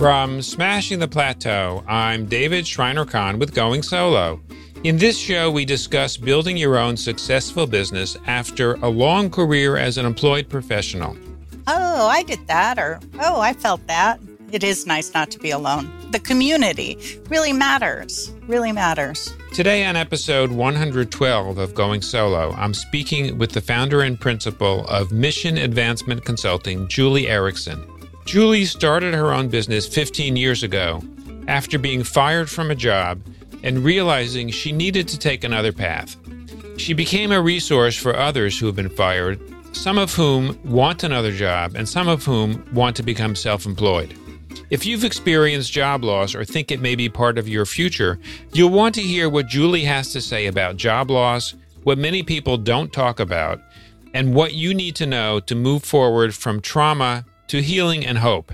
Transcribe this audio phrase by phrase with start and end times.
[0.00, 4.40] From Smashing the Plateau, I'm David Shriner-Cahn with Going Solo.
[4.82, 9.98] In this show, we discuss building your own successful business after a long career as
[9.98, 11.18] an employed professional.
[11.66, 14.18] Oh, I did that, or oh, I felt that.
[14.52, 15.92] It is nice not to be alone.
[16.12, 16.96] The community
[17.28, 19.34] really matters, really matters.
[19.52, 25.12] Today, on episode 112 of Going Solo, I'm speaking with the founder and principal of
[25.12, 27.84] Mission Advancement Consulting, Julie Erickson.
[28.30, 31.02] Julie started her own business 15 years ago
[31.48, 33.20] after being fired from a job
[33.64, 36.14] and realizing she needed to take another path.
[36.76, 39.40] She became a resource for others who have been fired,
[39.74, 44.16] some of whom want another job and some of whom want to become self employed.
[44.70, 48.20] If you've experienced job loss or think it may be part of your future,
[48.52, 52.58] you'll want to hear what Julie has to say about job loss, what many people
[52.58, 53.60] don't talk about,
[54.14, 58.52] and what you need to know to move forward from trauma to healing and hope.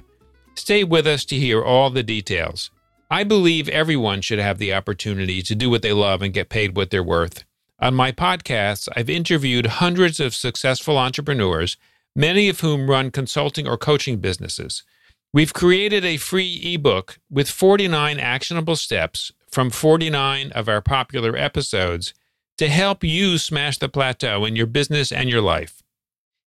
[0.55, 2.70] Stay with us to hear all the details.
[3.11, 6.75] I believe everyone should have the opportunity to do what they love and get paid
[6.75, 7.44] what they're worth.
[7.78, 11.77] On my podcasts, I've interviewed hundreds of successful entrepreneurs,
[12.14, 14.83] many of whom run consulting or coaching businesses.
[15.30, 22.14] We've created a free ebook with 49 actionable steps from 49 of our popular episodes
[22.56, 25.83] to help you smash the plateau in your business and your life.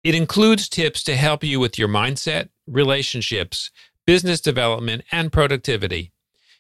[0.07, 3.73] It includes tips to help you with your mindset, relationships,
[4.07, 6.13] business development, and productivity.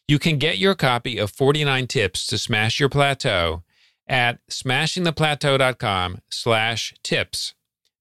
[0.08, 3.62] You can get your copy of 49 Tips to Smash Your Plateau
[4.08, 7.54] at smashingtheplateau.com slash tips.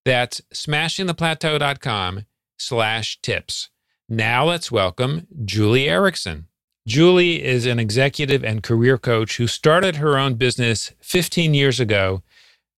[0.03, 2.25] That's smashingtheplateau.com
[2.57, 3.69] slash tips.
[4.09, 6.47] Now let's welcome Julie Erickson.
[6.87, 12.23] Julie is an executive and career coach who started her own business 15 years ago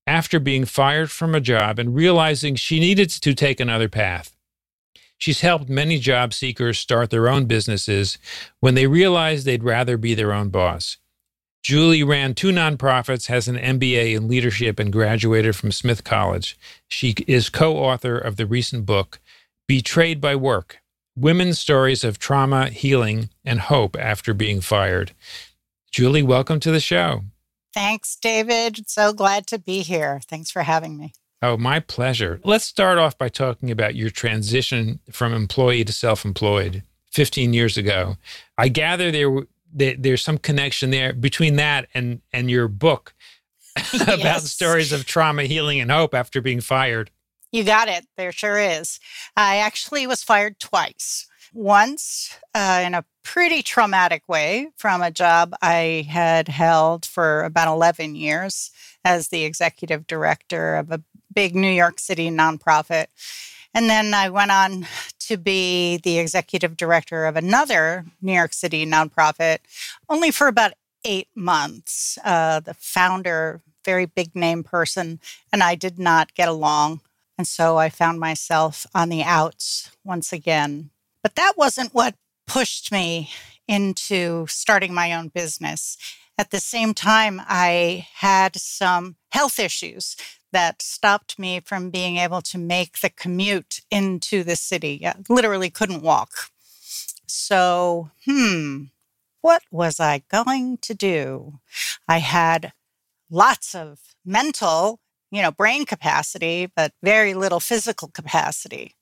[0.07, 4.35] after being fired from a job and realizing she needed to take another path.
[5.17, 8.17] She's helped many job seekers start their own businesses
[8.59, 10.97] when they realized they'd rather be their own boss.
[11.63, 16.57] Julie ran two nonprofits, has an MBA in leadership, and graduated from Smith College.
[16.87, 19.19] She is co author of the recent book,
[19.67, 20.77] Betrayed by Work
[21.17, 25.11] Women's Stories of Trauma, Healing, and Hope After Being Fired.
[25.91, 27.23] Julie, welcome to the show.
[27.77, 28.89] Thanks, David.
[28.89, 30.19] So glad to be here.
[30.27, 31.13] Thanks for having me.
[31.43, 32.41] Oh, my pleasure.
[32.43, 37.77] Let's start off by talking about your transition from employee to self employed 15 years
[37.77, 38.17] ago.
[38.57, 39.29] I gather there,
[39.71, 43.13] there, there's some connection there between that and, and your book
[43.93, 44.51] about yes.
[44.51, 47.11] stories of trauma, healing, and hope after being fired.
[47.51, 48.07] You got it.
[48.17, 48.99] There sure is.
[49.35, 51.26] I actually was fired twice.
[51.53, 57.67] Once uh, in a pretty traumatic way from a job I had held for about
[57.67, 58.71] 11 years
[59.03, 61.01] as the executive director of a
[61.33, 63.07] big New York City nonprofit.
[63.73, 64.87] And then I went on
[65.19, 69.59] to be the executive director of another New York City nonprofit,
[70.09, 72.17] only for about eight months.
[72.23, 75.19] Uh, the founder, very big name person,
[75.51, 77.01] and I did not get along.
[77.37, 80.89] And so I found myself on the outs once again.
[81.27, 82.15] But that wasn't what
[82.47, 83.31] pushed me
[83.67, 85.97] into starting my own business.
[86.37, 90.15] At the same time, I had some health issues
[90.53, 95.05] that stopped me from being able to make the commute into the city.
[95.05, 96.31] I literally couldn't walk.
[97.25, 98.83] So, hmm,
[99.41, 101.59] what was I going to do?
[102.07, 102.71] I had
[103.29, 108.95] lots of mental, you know, brain capacity, but very little physical capacity.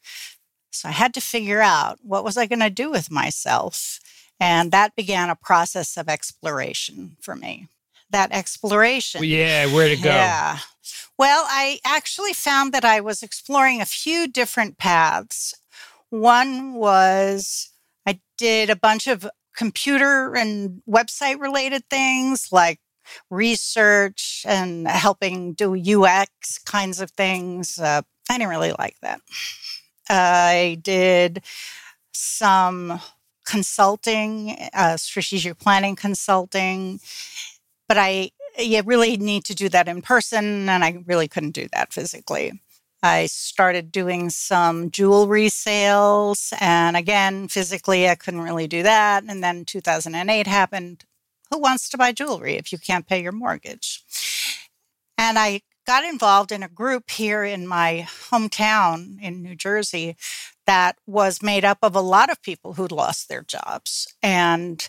[0.76, 4.00] So I had to figure out what was I going to do with myself.
[4.40, 7.68] And that began a process of exploration for me.
[8.10, 9.24] That exploration.
[9.24, 10.10] Yeah, where to go?
[10.10, 10.60] Yeah.
[11.18, 15.56] Well, I actually found that I was exploring a few different paths.
[16.10, 17.72] One was
[18.06, 22.80] I did a bunch of computer and website related things like
[23.30, 27.80] research and helping do UX kinds of things.
[27.80, 29.22] Uh, I didn't really like that.
[30.10, 31.44] I did
[32.14, 33.00] some
[33.46, 37.00] consulting, uh, strategic planning consulting,
[37.88, 41.68] but I you really need to do that in person, and I really couldn't do
[41.74, 42.62] that physically.
[43.04, 49.24] I started doing some jewelry sales, and again, physically, I couldn't really do that.
[49.28, 51.06] And then 2008 happened.
[51.52, 54.04] Who wants to buy jewelry if you can't pay your mortgage?
[55.18, 60.16] And I got involved in a group here in my hometown in New Jersey
[60.66, 64.14] that was made up of a lot of people who'd lost their jobs.
[64.22, 64.88] And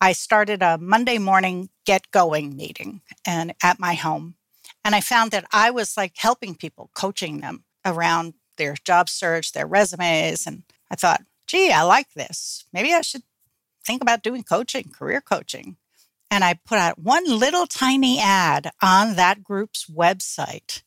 [0.00, 4.34] I started a Monday morning get going meeting and at my home.
[4.84, 9.52] And I found that I was like helping people, coaching them around their job search,
[9.52, 10.46] their resumes.
[10.46, 12.64] And I thought, gee, I like this.
[12.72, 13.22] Maybe I should
[13.84, 15.76] think about doing coaching, career coaching.
[16.34, 20.82] And I put out one little tiny ad on that group's website.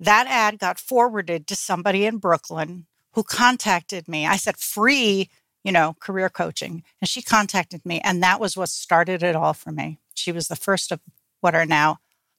[0.00, 4.26] That ad got forwarded to somebody in Brooklyn who contacted me.
[4.26, 5.30] I said, free,
[5.62, 6.82] you know, career coaching.
[7.00, 8.00] And she contacted me.
[8.00, 10.00] And that was what started it all for me.
[10.12, 10.98] She was the first of
[11.40, 11.98] what are now,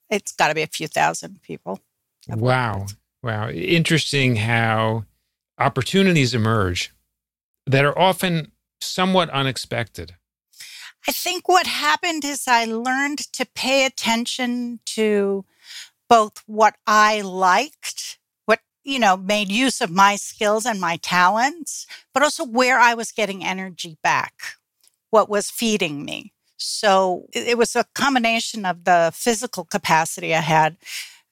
[0.10, 1.80] it's got to be a few thousand people.
[2.28, 2.88] Wow.
[3.24, 3.50] Wow.
[3.50, 5.06] Interesting how
[5.58, 6.92] opportunities emerge
[7.66, 8.52] that are often
[8.82, 10.16] somewhat unexpected.
[11.07, 15.46] I think what happened is I learned to pay attention to
[16.10, 21.86] both what I liked, what, you know, made use of my skills and my talents,
[22.13, 24.34] but also where I was getting energy back,
[25.12, 26.34] what was feeding me.
[26.57, 30.78] So it was a combination of the physical capacity I had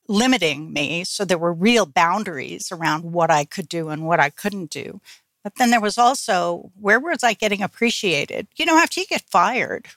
[0.08, 1.04] limiting me.
[1.06, 5.02] So there were real boundaries around what I could do and what I couldn't do.
[5.44, 8.48] But then there was also where was I getting appreciated?
[8.56, 9.88] You know, after you get fired,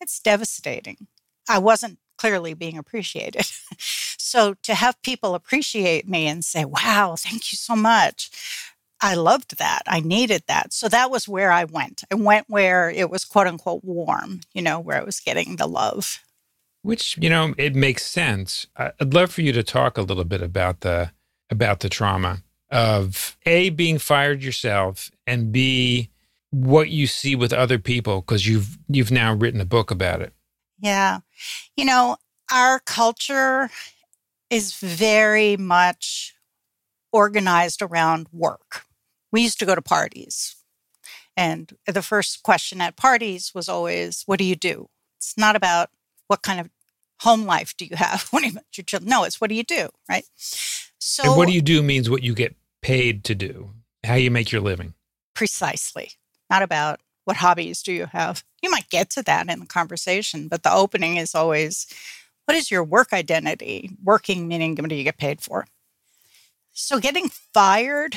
[0.00, 1.08] it's devastating.
[1.48, 3.46] I wasn't clearly being appreciated.
[3.78, 8.30] so to have people appreciate me and say, wow, thank you so much.
[9.00, 9.82] I loved that.
[9.88, 10.72] I needed that.
[10.72, 12.04] So that was where I went.
[12.12, 15.66] I went where it was quote unquote warm, you know, where I was getting the
[15.66, 16.20] love.
[16.82, 18.66] Which, you know, it makes sense.
[18.76, 21.10] I'd love for you to talk a little bit about the
[21.50, 22.42] about the trauma
[22.72, 26.08] of A being fired yourself and B
[26.50, 30.32] what you see with other people because you've you've now written a book about it.
[30.80, 31.20] Yeah.
[31.76, 32.16] You know,
[32.50, 33.70] our culture
[34.50, 36.34] is very much
[37.12, 38.84] organized around work.
[39.30, 40.56] We used to go to parties.
[41.36, 44.88] And the first question at parties was always, What do you do?
[45.18, 45.90] It's not about
[46.26, 46.68] what kind of
[47.20, 49.08] home life do you have when you your children.
[49.08, 50.24] No, it's what do you do, right?
[50.98, 53.70] So, and what do you do means what you get paid to do,
[54.04, 54.94] how you make your living.
[55.34, 56.12] Precisely.
[56.50, 58.44] Not about what hobbies do you have?
[58.62, 61.86] You might get to that in the conversation, but the opening is always
[62.44, 63.90] what is your work identity?
[64.02, 65.66] Working meaning what do you get paid for?
[66.72, 68.16] So, getting fired,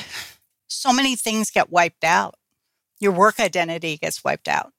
[0.66, 2.34] so many things get wiped out.
[2.98, 4.72] Your work identity gets wiped out.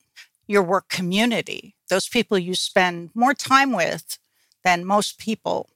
[0.48, 4.18] Your work community, those people you spend more time with
[4.64, 5.70] than most people,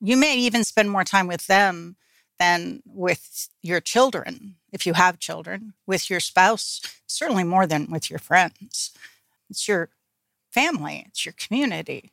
[0.00, 1.96] you may even spend more time with them
[2.38, 8.10] than with your children, if you have children, with your spouse, certainly more than with
[8.10, 8.92] your friends.
[9.50, 9.90] It's your
[10.50, 12.12] family, it's your community.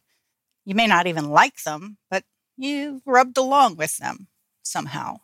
[0.66, 2.24] You may not even like them, but
[2.58, 4.28] you rubbed along with them
[4.64, 5.20] somehow.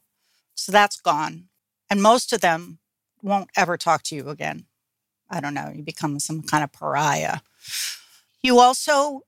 [0.56, 1.46] So that's gone.
[1.90, 2.80] And most of them
[3.22, 4.66] won't ever talk to you again.
[5.30, 7.40] I don't know, you become some kind of pariah.
[8.44, 9.22] You also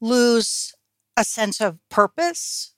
[0.00, 0.74] lose
[1.16, 2.74] a sense of purpose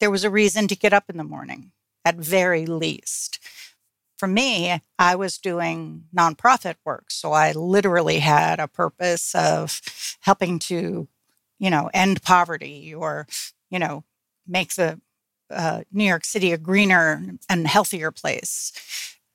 [0.00, 1.72] there was a reason to get up in the morning,
[2.04, 3.38] at very least.
[4.16, 7.10] For me, I was doing nonprofit work.
[7.10, 9.80] So I literally had a purpose of
[10.20, 11.08] helping to,
[11.58, 13.28] you know, end poverty or,
[13.70, 14.04] you know,
[14.46, 15.00] make the
[15.50, 18.72] uh, New York City a greener and healthier place.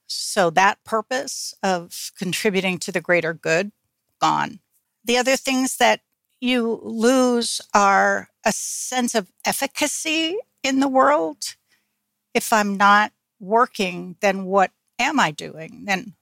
[0.08, 3.72] So that purpose of contributing to the greater good,
[4.20, 4.60] gone.
[5.06, 6.02] The other things that
[6.40, 11.56] you lose are a sense of efficacy in the world.
[12.34, 15.84] If I'm not working, then what am I doing?
[15.86, 16.14] Then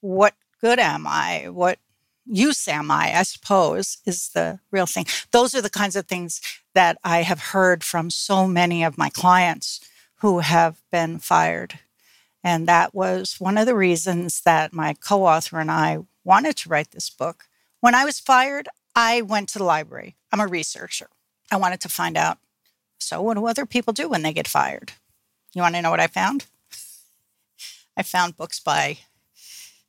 [0.00, 1.48] what good am I?
[1.50, 1.78] What
[2.24, 3.16] use am I?
[3.16, 5.06] I suppose is the real thing.
[5.32, 6.40] Those are the kinds of things
[6.74, 9.80] that I have heard from so many of my clients
[10.20, 11.80] who have been fired.
[12.44, 16.68] And that was one of the reasons that my co author and I wanted to
[16.68, 17.44] write this book.
[17.80, 20.16] When I was fired, I went to the library.
[20.32, 21.08] I'm a researcher.
[21.50, 22.38] I wanted to find out
[23.02, 24.92] so, what do other people do when they get fired?
[25.54, 26.46] You want to know what I found?
[27.96, 28.98] I found books by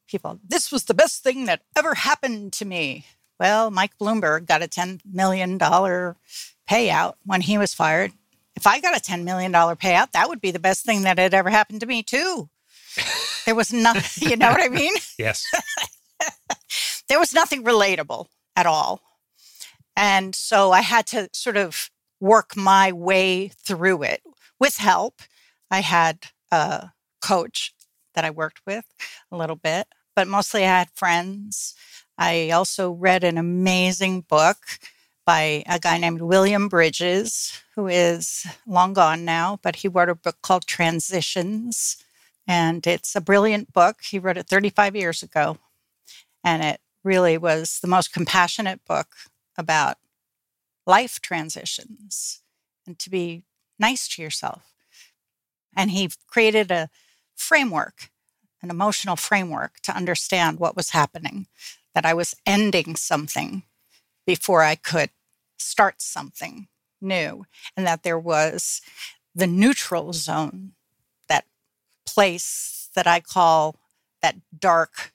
[0.08, 0.40] people.
[0.48, 3.06] This was the best thing that ever happened to me.
[3.40, 8.12] Well, Mike Bloomberg got a $10 million payout when he was fired.
[8.56, 11.34] If I got a $10 million payout, that would be the best thing that had
[11.34, 12.50] ever happened to me, too.
[13.46, 14.94] There was nothing, you know what I mean?
[15.18, 15.46] Yes.
[17.10, 19.02] there was nothing relatable at all.
[19.98, 21.90] And so I had to sort of
[22.24, 24.22] work my way through it
[24.58, 25.22] with help.
[25.70, 26.20] I had
[26.54, 27.74] a coach
[28.16, 28.86] that I worked with
[29.30, 31.76] a little bit, but mostly I had friends.
[32.18, 34.58] I also read an amazing book
[35.26, 40.16] by a guy named William Bridges, who is long gone now, but he wrote a
[40.16, 41.98] book called Transitions.
[42.48, 43.98] And it's a brilliant book.
[44.02, 45.58] He wrote it 35 years ago.
[46.42, 49.08] And it really was the most compassionate book
[49.58, 49.98] about
[50.86, 52.42] life transitions
[52.86, 53.44] and to be
[53.80, 54.74] nice to yourself.
[55.76, 56.90] And he created a
[57.36, 58.10] framework
[58.64, 61.48] an emotional framework to understand what was happening,
[61.94, 63.64] that I was ending something
[64.26, 65.10] before I could
[65.60, 66.70] start something
[67.02, 68.82] new, and that there was
[69.36, 70.72] the neutral zone,
[71.28, 71.44] that
[72.06, 73.76] place that I call
[74.22, 75.12] that dark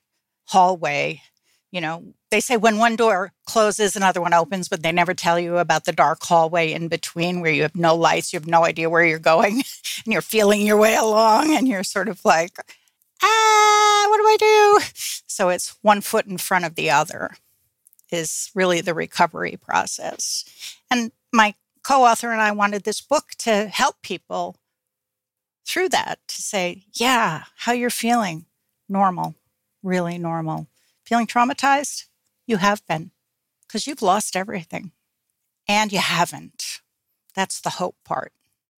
[0.49, 1.23] hallway.
[1.71, 5.38] You know, they say when one door closes, another one opens, but they never tell
[5.38, 8.64] you about the dark hallway in between where you have no lights, you have no
[8.64, 9.54] idea where you're going,
[10.04, 12.56] and you're feeling your way along, and you're sort of like,
[13.23, 14.87] ah, what do I do?
[15.26, 17.37] So it's one foot in front of the other
[18.11, 20.44] is really the recovery process.
[20.90, 24.56] And my co author and I wanted this book to help people
[25.66, 28.47] through that to say, yeah, how you're feeling,
[28.88, 29.37] normal,
[29.82, 30.66] really normal.
[31.04, 32.06] Feeling traumatized?
[32.49, 33.11] You have been
[33.67, 34.93] because you've lost everything
[35.69, 36.81] and you haven't.
[37.35, 38.33] That's the hope part.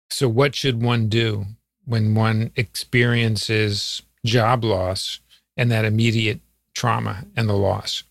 [0.09, 1.45] So, what should one do
[1.85, 5.21] when one experiences job loss
[5.55, 6.41] and that immediate
[6.75, 8.05] trauma and the loss?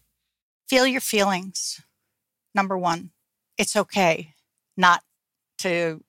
[0.68, 1.82] Feel your feelings.
[2.54, 3.10] Number one,
[3.58, 4.36] it's okay
[4.78, 5.02] not
[5.58, 6.04] to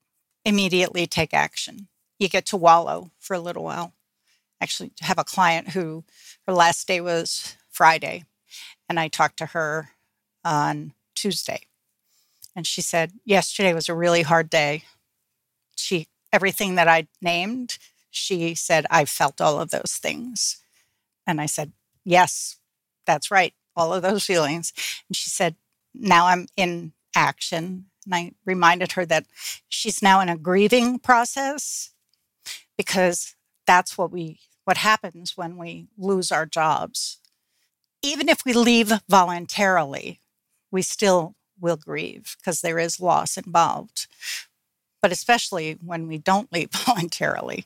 [0.44, 1.88] immediately take action.
[2.18, 3.94] You get to wallow for a little while.
[4.60, 6.04] Actually, have a client who
[6.46, 8.24] her last day was Friday,
[8.88, 9.90] and I talked to her
[10.44, 11.62] on Tuesday.
[12.56, 14.84] And she said, Yesterday was a really hard day.
[15.76, 17.78] She, everything that I named,
[18.10, 20.58] she said, I felt all of those things.
[21.26, 21.72] And I said,
[22.04, 22.56] Yes,
[23.06, 24.72] that's right, all of those feelings.
[25.08, 25.56] And she said,
[25.94, 27.86] Now I'm in action.
[28.06, 29.26] And I reminded her that
[29.68, 31.90] she's now in a grieving process
[32.76, 33.34] because
[33.66, 37.18] that's what we what happens when we lose our jobs.
[38.02, 40.20] Even if we leave voluntarily,
[40.70, 44.06] we still will grieve because there is loss involved.
[45.02, 47.64] But especially when we don't leave voluntarily,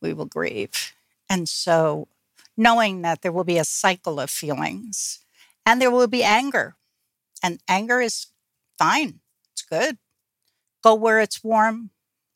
[0.00, 0.92] we will grieve.
[1.28, 2.08] And so,
[2.56, 5.20] knowing that there will be a cycle of feelings
[5.64, 6.76] and there will be anger,
[7.42, 8.28] and anger is
[8.78, 9.20] fine,
[9.52, 9.98] it's good.
[10.82, 11.90] Go where it's warm,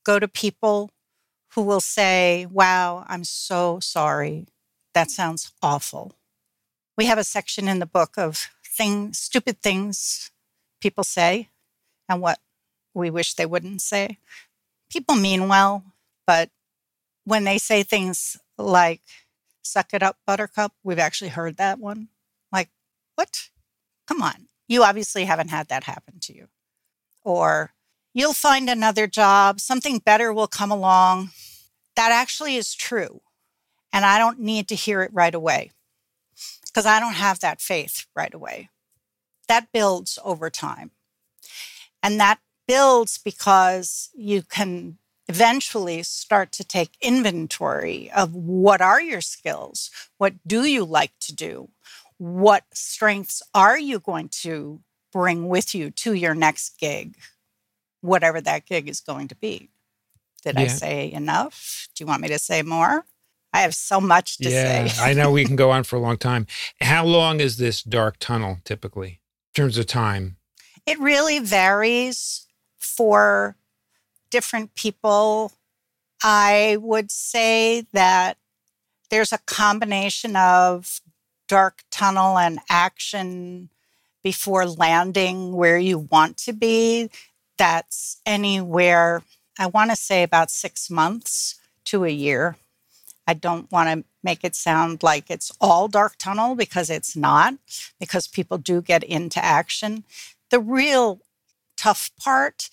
[0.04, 0.90] go to people
[1.54, 4.46] who will say, Wow, I'm so sorry.
[4.94, 6.14] That sounds awful.
[6.96, 10.30] We have a section in the book of things, stupid things
[10.80, 11.48] people say
[12.08, 12.40] and what
[12.92, 14.18] we wish they wouldn't say.
[14.90, 15.84] People mean well,
[16.26, 16.50] but
[17.24, 19.00] when they say things like,
[19.62, 22.08] suck it up, buttercup, we've actually heard that one.
[22.52, 22.68] Like,
[23.14, 23.48] what?
[24.06, 24.48] Come on.
[24.68, 26.48] You obviously haven't had that happen to you.
[27.24, 27.72] Or,
[28.12, 31.30] you'll find another job, something better will come along.
[31.96, 33.22] That actually is true.
[33.92, 35.70] And I don't need to hear it right away
[36.72, 38.70] because I don't have that faith right away.
[39.48, 40.92] That builds over time.
[42.02, 44.98] And that builds because you can
[45.28, 49.90] eventually start to take inventory of what are your skills?
[50.18, 51.70] What do you like to do?
[52.18, 54.80] What strengths are you going to
[55.12, 57.16] bring with you to your next gig,
[58.00, 59.70] whatever that gig is going to be?
[60.42, 60.62] Did yeah.
[60.62, 61.88] I say enough?
[61.94, 63.04] Do you want me to say more?
[63.52, 65.02] I have so much to yeah, say.
[65.02, 66.46] I know we can go on for a long time.
[66.80, 69.20] How long is this dark tunnel typically
[69.54, 70.36] in terms of time?
[70.86, 72.46] It really varies
[72.78, 73.56] for
[74.30, 75.52] different people.
[76.22, 78.38] I would say that
[79.10, 81.00] there's a combination of
[81.48, 83.68] dark tunnel and action
[84.24, 87.10] before landing where you want to be.
[87.58, 89.22] That's anywhere,
[89.58, 92.56] I want to say about six months to a year.
[93.26, 97.54] I don't want to make it sound like it's all dark tunnel because it's not,
[98.00, 100.04] because people do get into action.
[100.50, 101.20] The real
[101.76, 102.68] tough part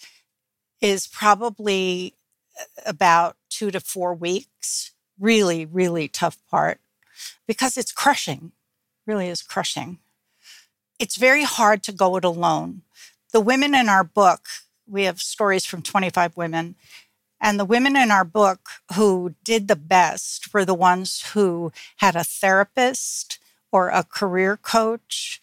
[0.81, 2.15] is probably
[2.59, 4.91] uh, about two to four weeks.
[5.19, 6.79] Really, really tough part
[7.45, 8.51] because it's crushing,
[9.05, 9.99] really is crushing.
[10.97, 12.83] It's very hard to go it alone.
[13.31, 14.47] The women in our book,
[14.87, 16.75] we have stories from 25 women,
[17.41, 22.15] and the women in our book who did the best were the ones who had
[22.15, 23.39] a therapist
[23.72, 25.41] or a career coach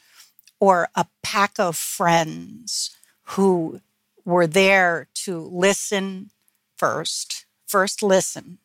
[0.61, 2.97] or a pack of friends
[3.31, 3.81] who
[4.25, 6.31] were there to listen
[6.77, 8.59] first, first listen,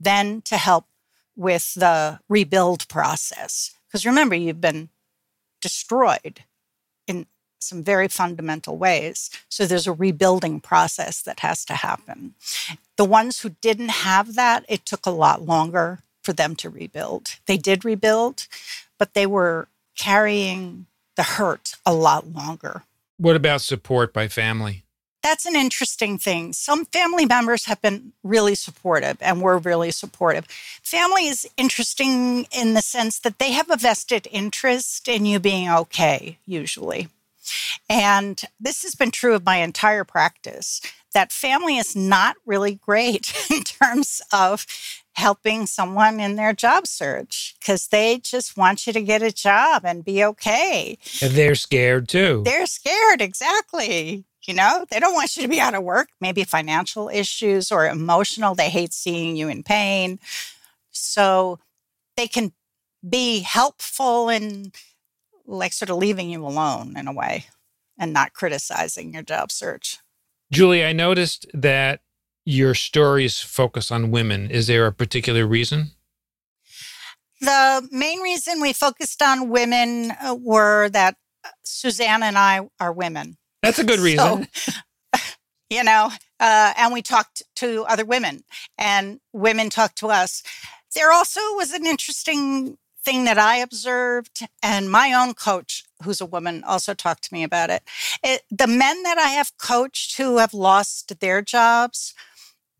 [0.00, 0.86] then to help
[1.36, 3.74] with the rebuild process.
[3.86, 4.88] Because remember, you've been
[5.60, 6.44] destroyed
[7.06, 7.26] in
[7.64, 9.30] some very fundamental ways.
[9.48, 12.34] So there's a rebuilding process that has to happen.
[12.96, 17.36] The ones who didn't have that, it took a lot longer for them to rebuild.
[17.46, 18.46] They did rebuild,
[18.98, 22.84] but they were carrying the hurt a lot longer.
[23.18, 24.84] What about support by family?
[25.24, 26.52] that's an interesting thing.
[26.52, 30.44] Some family members have been really supportive and were really supportive.
[30.82, 35.70] Family is interesting in the sense that they have a vested interest in you being
[35.70, 37.08] okay, usually.
[37.88, 40.80] And this has been true of my entire practice
[41.14, 44.66] that family is not really great in terms of
[45.12, 49.82] helping someone in their job search because they just want you to get a job
[49.84, 50.98] and be okay.
[51.22, 52.42] And they're scared too.
[52.44, 54.24] They're scared, exactly.
[54.42, 57.86] You know, they don't want you to be out of work, maybe financial issues or
[57.86, 58.54] emotional.
[58.54, 60.18] They hate seeing you in pain.
[60.90, 61.60] So
[62.16, 62.52] they can
[63.08, 64.72] be helpful in
[65.46, 67.46] like sort of leaving you alone in a way
[67.98, 69.98] and not criticizing your job search.
[70.52, 72.00] Julie, I noticed that
[72.44, 74.50] your stories focus on women.
[74.50, 75.92] Is there a particular reason?
[77.40, 82.92] The main reason we focused on women uh, were that uh, Suzanne and I are
[82.92, 83.36] women.
[83.62, 84.46] That's a good reason.
[84.52, 84.72] So,
[85.70, 86.10] you know,
[86.40, 88.44] uh, and we talked to other women,
[88.78, 90.42] and women talked to us.
[90.94, 96.26] There also was an interesting thing that I observed, and my own coach, who's a
[96.26, 97.82] woman, also talked to me about it.
[98.22, 98.42] it.
[98.50, 102.14] The men that I have coached who have lost their jobs,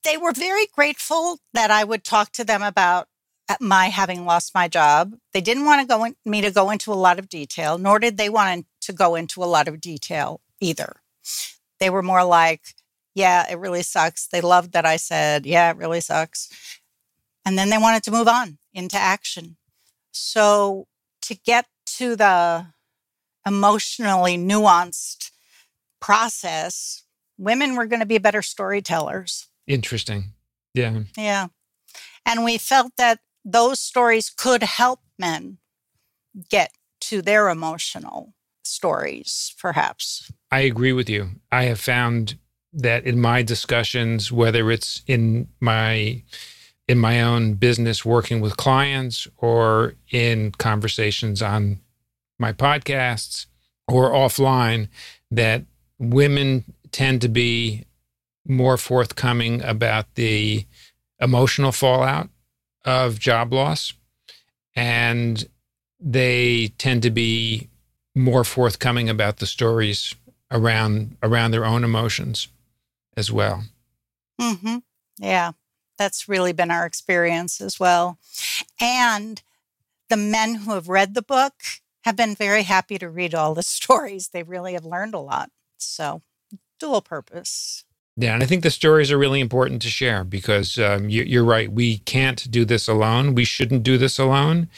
[0.03, 3.09] they were very grateful that I would talk to them about
[3.49, 5.15] uh, my having lost my job.
[5.33, 7.99] They didn't want to go in, me to go into a lot of detail, nor
[7.99, 10.97] did they want to go into a lot of detail either.
[11.81, 12.75] They were more like,
[13.15, 14.27] yeah, it really sucks.
[14.27, 16.49] They loved that I said, yeah, it really sucks.
[17.45, 19.57] And then they wanted to move on into action.
[20.15, 20.87] So
[21.23, 21.67] to get
[21.99, 22.67] to the
[23.47, 25.31] emotionally nuanced
[26.01, 27.03] process,
[27.37, 29.49] women were going to be better storytellers.
[29.67, 30.33] Interesting.
[30.73, 31.01] Yeah.
[31.17, 31.49] Yeah.
[32.27, 35.59] And we felt that those stories could help men
[36.49, 40.33] get to their emotional stories, perhaps.
[40.51, 41.31] I agree with you.
[41.53, 42.39] I have found
[42.73, 46.23] that in my discussions, whether it's in my
[46.87, 51.81] in my own business working with clients or in conversations on
[52.39, 53.47] my podcasts
[53.89, 54.89] or offline,
[55.31, 55.63] that
[55.99, 57.85] women tend to be
[58.47, 60.67] more forthcoming about the
[61.21, 62.29] emotional fallout
[62.85, 63.95] of job loss.
[64.77, 65.49] And
[66.01, 67.69] they tend to be
[68.15, 70.15] more forthcoming about the stories
[70.51, 72.49] around around their own emotions
[73.17, 73.65] as well.
[74.41, 74.79] Mm-hmm.
[75.19, 75.53] Yeah,
[75.99, 78.19] that's really been our experience as well.
[78.81, 79.43] And
[80.09, 81.55] the men who have read the book
[82.05, 84.29] have been very happy to read all the stories.
[84.29, 85.51] They really have learned a lot.
[85.79, 86.23] So,
[86.79, 87.85] dual purpose.
[88.17, 91.45] Yeah, and I think the stories are really important to share because um, you, are
[91.45, 91.71] right.
[91.71, 93.35] We can't do this alone.
[93.35, 94.69] We shouldn't do this alone.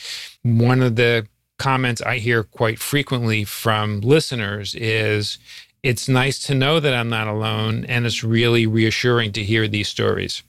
[0.42, 1.26] One of the
[1.58, 5.38] comments I hear quite frequently from listeners is
[5.82, 9.88] it's nice to know that I'm not alone, and it's really reassuring to hear these
[9.88, 10.42] stories.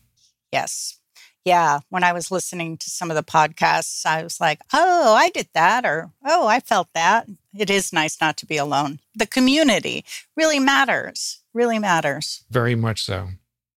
[0.51, 0.99] Yes.
[1.45, 1.79] Yeah.
[1.89, 5.47] When I was listening to some of the podcasts, I was like, oh, I did
[5.53, 7.27] that, or oh, I felt that.
[7.57, 8.99] It is nice not to be alone.
[9.15, 10.03] The community
[10.36, 12.45] really matters really matters.
[12.49, 13.29] Very much so.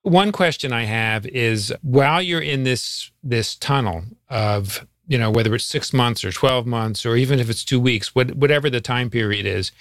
[0.03, 5.55] One question I have is while you're in this this tunnel of, you know, whether
[5.55, 8.81] it's 6 months or 12 months or even if it's 2 weeks, what, whatever the
[8.81, 9.73] time period is,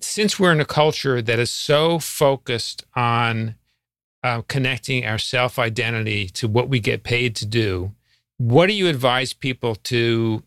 [0.00, 3.56] since we're in a culture that is so focused on
[4.22, 7.92] uh, connecting our self identity to what we get paid to do,
[8.38, 10.42] what do you advise people to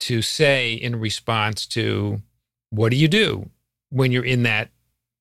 [0.00, 2.22] to say in response to
[2.70, 3.50] what do you do
[3.90, 4.70] when you're in that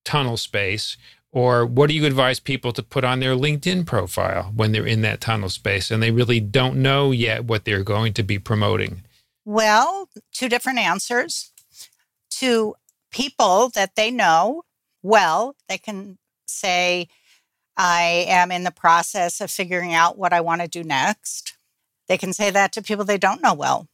[0.05, 0.97] tunnel space?
[1.33, 5.01] Or what do you advise people to put on their LinkedIn profile when they're in
[5.01, 9.03] that tunnel space and they really don't know yet what they're going to be promoting?
[9.45, 11.51] Well, two different answers.
[12.39, 12.75] To
[13.11, 14.63] people that they know
[15.03, 17.07] well, they can say,
[17.77, 21.55] I am in the process of figuring out what I want to do next.
[22.07, 23.87] They can say that to people they don't know well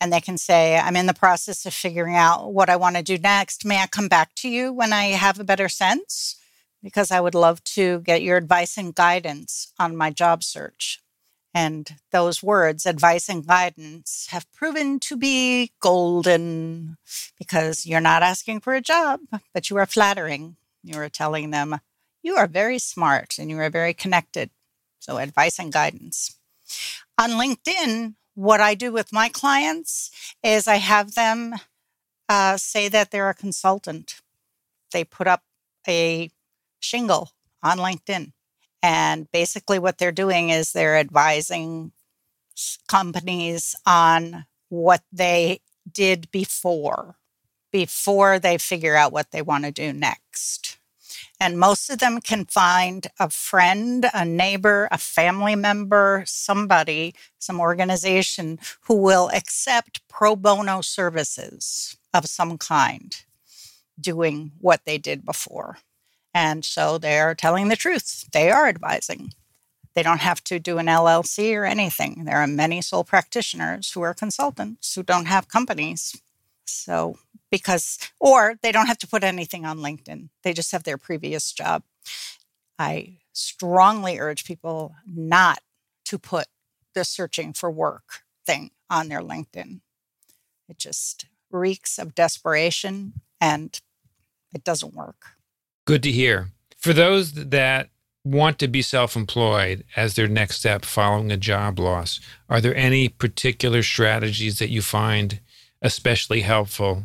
[0.00, 3.02] and they can say, I'm in the process of figuring out what I want to
[3.02, 3.64] do next.
[3.64, 6.36] May I come back to you when I have a better sense?
[6.82, 11.00] Because I would love to get your advice and guidance on my job search.
[11.54, 16.98] And those words, advice and guidance, have proven to be golden
[17.38, 19.20] because you're not asking for a job,
[19.54, 20.56] but you are flattering.
[20.82, 21.80] You are telling them,
[22.24, 24.50] you are very smart and you are very connected.
[24.98, 26.36] So, advice and guidance.
[27.18, 30.10] On LinkedIn, what I do with my clients
[30.42, 31.54] is I have them
[32.28, 34.22] uh, say that they're a consultant.
[34.92, 35.42] They put up
[35.86, 36.30] a
[36.80, 37.32] shingle
[37.62, 38.32] on LinkedIn.
[38.82, 41.92] And basically, what they're doing is they're advising
[42.88, 45.60] companies on what they
[45.90, 47.16] did before,
[47.70, 50.78] before they figure out what they want to do next.
[51.40, 57.60] And most of them can find a friend, a neighbor, a family member, somebody, some
[57.60, 63.24] organization who will accept pro bono services of some kind
[64.00, 65.78] doing what they did before.
[66.32, 68.28] And so they're telling the truth.
[68.32, 69.32] They are advising.
[69.94, 72.24] They don't have to do an LLC or anything.
[72.24, 76.20] There are many sole practitioners who are consultants who don't have companies.
[76.66, 77.18] So,
[77.54, 81.52] because, or they don't have to put anything on LinkedIn, they just have their previous
[81.52, 81.84] job.
[82.80, 85.60] I strongly urge people not
[86.06, 86.48] to put
[86.96, 89.82] the searching for work thing on their LinkedIn.
[90.68, 93.80] It just reeks of desperation and
[94.52, 95.36] it doesn't work.
[95.86, 96.48] Good to hear.
[96.76, 97.88] For those that
[98.24, 102.74] want to be self employed as their next step following a job loss, are there
[102.74, 105.38] any particular strategies that you find
[105.80, 107.04] especially helpful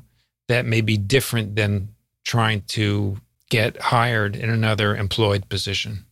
[0.50, 3.18] that may be different than trying to
[3.50, 6.06] get hired in another employed position?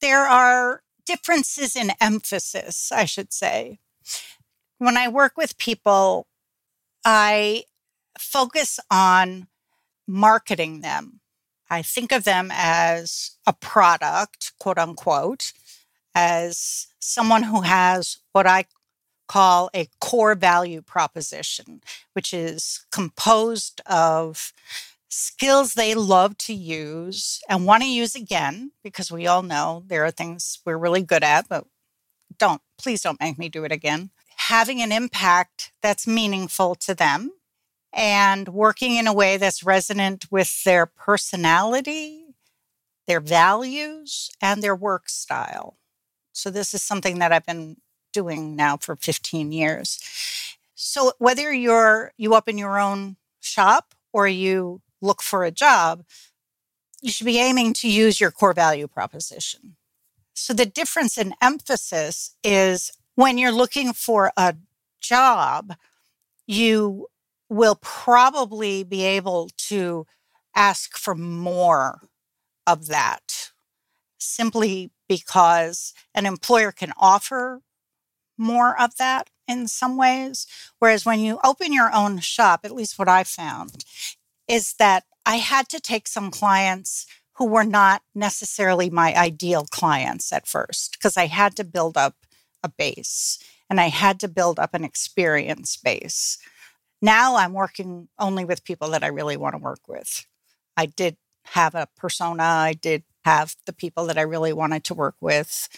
[0.00, 3.78] There are differences in emphasis, I should say.
[4.78, 6.26] When I work with people,
[7.04, 7.64] I
[8.18, 9.48] focus on
[10.06, 11.20] marketing them.
[11.70, 15.52] I think of them as a product, quote unquote,
[16.14, 18.66] as someone who has what I
[19.26, 21.80] call a core value proposition,
[22.12, 24.52] which is composed of
[25.08, 30.04] skills they love to use and want to use again, because we all know there
[30.04, 31.66] are things we're really good at, but
[32.38, 34.10] don't, please don't make me do it again.
[34.36, 37.30] Having an impact that's meaningful to them
[37.92, 42.24] and working in a way that's resonant with their personality,
[43.06, 45.78] their values, and their work style.
[46.32, 47.76] So, this is something that I've been
[48.14, 50.00] doing now for 15 years.
[50.74, 56.04] So, whether you're you open your own shop or you look for a job,
[57.02, 59.76] you should be aiming to use your core value proposition.
[60.32, 64.56] So, the difference in emphasis is when you're looking for a
[65.00, 65.74] job,
[66.46, 67.08] you
[67.48, 70.06] will probably be able to
[70.54, 72.08] ask for more
[72.66, 73.50] of that
[74.18, 77.60] simply because an employer can offer
[78.36, 80.46] more of that in some ways.
[80.78, 83.84] Whereas when you open your own shop, at least what I found,
[84.48, 90.32] is that I had to take some clients who were not necessarily my ideal clients
[90.32, 92.14] at first because I had to build up
[92.62, 96.38] a base and I had to build up an experience base.
[97.02, 100.26] Now I'm working only with people that I really want to work with.
[100.76, 101.16] I did
[101.46, 105.68] have a persona, I did have the people that I really wanted to work with,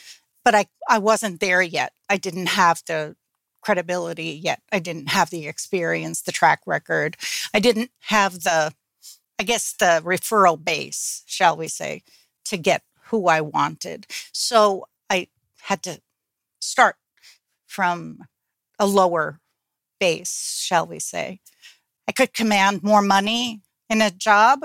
[0.47, 1.93] but I, I wasn't there yet.
[2.09, 3.17] I didn't have the
[3.63, 4.63] credibility yet.
[4.71, 7.17] I didn't have the experience, the track record.
[7.53, 8.73] I didn't have the,
[9.41, 12.05] I guess, the referral base, shall we say,
[12.45, 14.07] to get who I wanted.
[14.31, 15.27] So I
[15.63, 16.01] had to
[16.61, 16.95] start
[17.67, 18.21] from
[18.79, 19.41] a lower
[19.99, 21.41] base, shall we say.
[22.07, 24.61] I could command more money in a job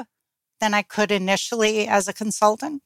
[0.59, 2.83] than I could initially as a consultant.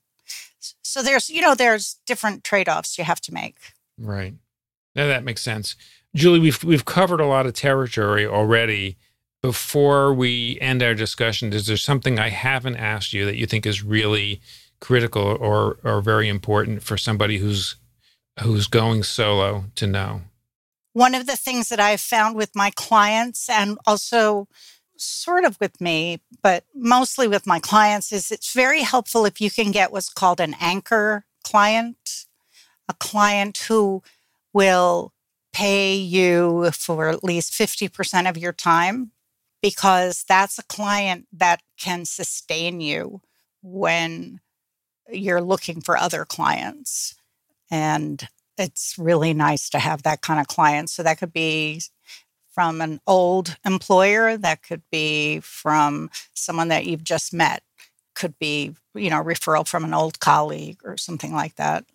[0.82, 3.58] So there's, you know, there's different trade-offs you have to make.
[3.98, 4.34] Right.
[4.96, 5.76] Now that makes sense.
[6.16, 8.98] Julie, we've we've covered a lot of territory already.
[9.42, 13.66] Before we end our discussion, is there something I haven't asked you that you think
[13.66, 14.42] is really
[14.80, 17.76] critical or or very important for somebody who's
[18.42, 20.22] who's going solo to know?
[20.96, 24.48] one of the things that I've found with my clients and also
[24.98, 29.52] sort of with me, but mostly with my clients, is it's very helpful if you
[29.52, 32.26] can get what's called an anchor client,
[32.88, 34.04] a client who
[34.54, 35.12] will
[35.54, 39.12] pay you for at least 50% of your time,
[39.62, 43.22] because that's a client that can sustain you
[43.62, 44.40] when
[45.10, 47.16] you're looking for other clients.
[47.72, 48.28] And
[48.58, 50.90] it's really nice to have that kind of client.
[50.90, 51.82] So that could be
[52.56, 57.62] from an old employer, that could be from someone that you've just met,
[58.16, 61.86] could be, you know, referral from an old colleague or something like that.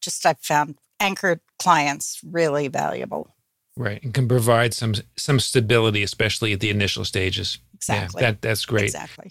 [0.00, 3.34] Just I've found anchored clients really valuable.
[3.76, 4.02] Right.
[4.02, 7.58] And can provide some some stability, especially at the initial stages.
[7.74, 8.22] Exactly.
[8.22, 8.86] Yeah, that that's great.
[8.86, 9.30] Exactly.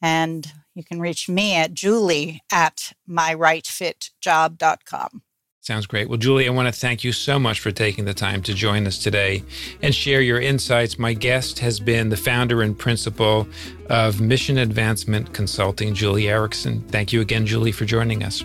[0.00, 5.22] And you can reach me at julie at myrightfitjob.com.
[5.60, 6.08] Sounds great.
[6.08, 8.86] Well, Julie, I want to thank you so much for taking the time to join
[8.86, 9.44] us today
[9.82, 10.98] and share your insights.
[10.98, 13.46] My guest has been the founder and principal
[13.90, 16.80] of Mission Advancement Consulting, Julie Erickson.
[16.88, 18.42] Thank you again, Julie, for joining us.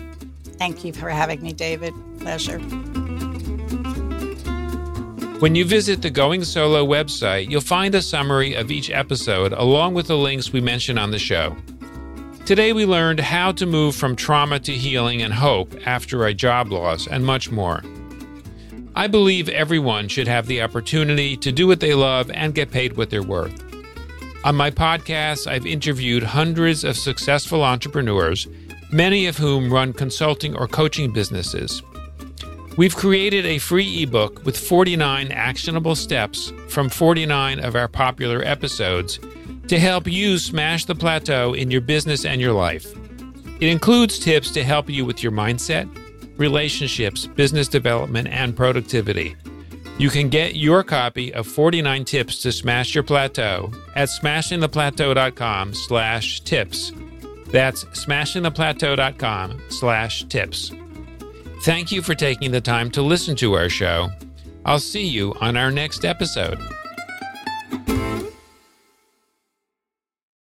[0.58, 1.94] Thank you for having me, David.
[2.20, 2.58] Pleasure.
[5.40, 9.94] When you visit the Going Solo website, you'll find a summary of each episode along
[9.94, 11.56] with the links we mention on the show.
[12.46, 16.70] Today, we learned how to move from trauma to healing and hope after a job
[16.70, 17.82] loss, and much more.
[18.94, 22.96] I believe everyone should have the opportunity to do what they love and get paid
[22.96, 23.60] what they're worth.
[24.44, 28.46] On my podcast, I've interviewed hundreds of successful entrepreneurs,
[28.94, 31.82] many of whom run consulting or coaching businesses.
[32.76, 39.18] We've created a free ebook with 49 actionable steps from 49 of our popular episodes
[39.66, 42.86] to help you smash the plateau in your business and your life.
[43.60, 45.88] It includes tips to help you with your mindset,
[46.38, 49.34] relationships, business development, and productivity.
[49.98, 56.40] You can get your copy of 49 Tips to Smash Your Plateau at smashingtheplateau.com slash
[56.42, 56.92] tips.
[57.54, 60.72] That's smashingtheplateau.com slash tips.
[61.62, 64.10] Thank you for taking the time to listen to our show.
[64.64, 66.58] I'll see you on our next episode.